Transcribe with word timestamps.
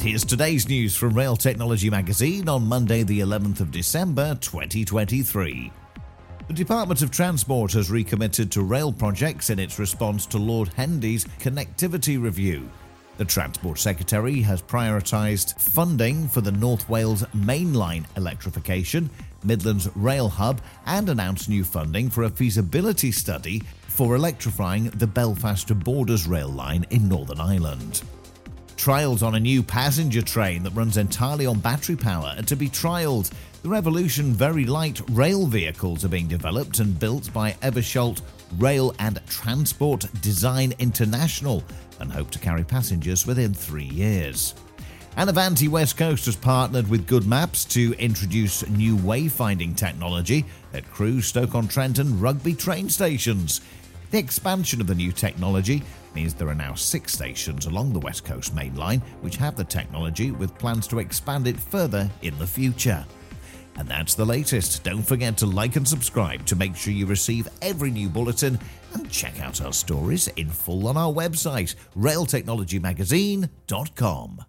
And 0.00 0.08
here's 0.08 0.24
today's 0.24 0.66
news 0.66 0.96
from 0.96 1.12
Rail 1.12 1.36
Technology 1.36 1.90
Magazine 1.90 2.48
on 2.48 2.66
Monday, 2.66 3.02
the 3.02 3.20
11th 3.20 3.60
of 3.60 3.70
December, 3.70 4.34
2023. 4.40 5.70
The 6.48 6.54
Department 6.54 7.02
of 7.02 7.10
Transport 7.10 7.72
has 7.74 7.90
recommitted 7.90 8.50
to 8.52 8.62
rail 8.62 8.94
projects 8.94 9.50
in 9.50 9.58
its 9.58 9.78
response 9.78 10.24
to 10.28 10.38
Lord 10.38 10.68
Hendy's 10.68 11.26
connectivity 11.38 12.18
review. 12.18 12.66
The 13.18 13.26
Transport 13.26 13.78
Secretary 13.78 14.40
has 14.40 14.62
prioritised 14.62 15.60
funding 15.60 16.28
for 16.28 16.40
the 16.40 16.52
North 16.52 16.88
Wales 16.88 17.22
mainline 17.36 18.06
electrification, 18.16 19.10
Midlands 19.44 19.86
Rail 19.94 20.30
Hub, 20.30 20.62
and 20.86 21.10
announced 21.10 21.50
new 21.50 21.62
funding 21.62 22.08
for 22.08 22.22
a 22.22 22.30
feasibility 22.30 23.12
study 23.12 23.62
for 23.86 24.16
electrifying 24.16 24.84
the 24.92 25.06
Belfast 25.06 25.68
to 25.68 25.74
Borders 25.74 26.26
rail 26.26 26.48
line 26.48 26.86
in 26.88 27.06
Northern 27.06 27.38
Ireland. 27.38 28.00
Trials 28.80 29.22
on 29.22 29.34
a 29.34 29.40
new 29.40 29.62
passenger 29.62 30.22
train 30.22 30.62
that 30.62 30.70
runs 30.70 30.96
entirely 30.96 31.44
on 31.44 31.60
battery 31.60 31.96
power 31.96 32.34
are 32.38 32.42
to 32.44 32.56
be 32.56 32.66
trialled. 32.66 33.30
The 33.62 33.68
Revolution 33.68 34.32
Very 34.32 34.64
Light 34.64 35.02
rail 35.10 35.44
vehicles 35.44 36.02
are 36.02 36.08
being 36.08 36.28
developed 36.28 36.78
and 36.78 36.98
built 36.98 37.30
by 37.34 37.52
Eversholt 37.60 38.22
Rail 38.56 38.94
and 38.98 39.20
Transport 39.26 40.06
Design 40.22 40.72
International 40.78 41.62
and 41.98 42.10
hope 42.10 42.30
to 42.30 42.38
carry 42.38 42.64
passengers 42.64 43.26
within 43.26 43.52
three 43.52 43.84
years. 43.84 44.54
And 45.18 45.28
Avanti 45.28 45.68
West 45.68 45.98
Coast 45.98 46.24
has 46.24 46.36
partnered 46.36 46.88
with 46.88 47.06
Good 47.06 47.26
Maps 47.26 47.66
to 47.66 47.92
introduce 47.98 48.66
new 48.70 48.96
wayfinding 48.96 49.76
technology 49.76 50.46
at 50.72 50.90
Crewe, 50.90 51.20
Stoke-on-Trent 51.20 51.98
and 51.98 52.22
Rugby 52.22 52.54
train 52.54 52.88
stations. 52.88 53.60
The 54.10 54.18
expansion 54.18 54.80
of 54.80 54.86
the 54.86 54.94
new 54.94 55.12
technology 55.12 55.82
means 56.14 56.34
there 56.34 56.48
are 56.48 56.54
now 56.54 56.74
six 56.74 57.12
stations 57.12 57.66
along 57.66 57.92
the 57.92 58.00
West 58.00 58.24
Coast 58.24 58.54
Main 58.54 58.74
Line 58.76 59.02
which 59.20 59.36
have 59.36 59.56
the 59.56 59.64
technology 59.64 60.30
with 60.30 60.56
plans 60.58 60.86
to 60.88 60.98
expand 60.98 61.46
it 61.46 61.58
further 61.58 62.10
in 62.22 62.38
the 62.38 62.46
future. 62.46 63.04
And 63.76 63.88
that's 63.88 64.14
the 64.14 64.26
latest. 64.26 64.84
Don't 64.84 65.02
forget 65.02 65.36
to 65.38 65.46
like 65.46 65.76
and 65.76 65.88
subscribe 65.88 66.44
to 66.46 66.56
make 66.56 66.76
sure 66.76 66.92
you 66.92 67.06
receive 67.06 67.48
every 67.62 67.90
new 67.90 68.08
bulletin 68.08 68.58
and 68.92 69.10
check 69.10 69.40
out 69.40 69.62
our 69.62 69.72
stories 69.72 70.28
in 70.36 70.48
full 70.48 70.86
on 70.88 70.96
our 70.96 71.12
website, 71.12 71.74
railtechnologymagazine.com. 71.96 74.44